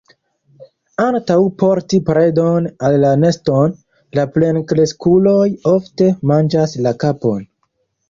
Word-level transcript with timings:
Antaŭ 1.03 1.35
porti 1.63 1.99
predon 2.07 2.71
al 2.89 2.97
la 3.05 3.13
neston, 3.25 3.77
la 4.21 4.27
plenkreskuloj 4.39 5.47
ofte 5.77 6.13
manĝas 6.35 6.79
la 6.89 6.99
kapon. 7.07 7.51